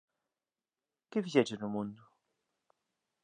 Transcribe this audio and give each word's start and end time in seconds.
Que 1.11 1.23
fixeches 1.25 1.61
no 1.61 1.69
mundo? 1.75 2.01